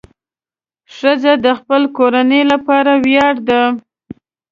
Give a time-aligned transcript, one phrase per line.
[0.95, 3.61] ښځه د خپل کورنۍ لپاره ویاړ ده.